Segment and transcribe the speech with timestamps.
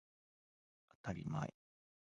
[0.89, 1.53] あたりまえ